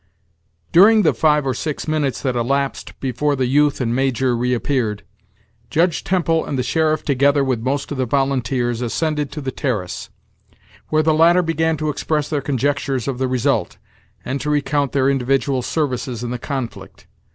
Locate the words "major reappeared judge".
3.95-6.03